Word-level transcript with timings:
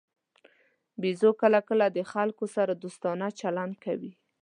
بیزو 1.01 1.29
کله 1.41 1.59
کله 1.69 1.85
د 1.91 1.99
خلکو 2.11 2.45
سره 2.55 2.73
دوستانه 2.83 3.27
چلند 3.39 3.73
کوي. 3.85 4.11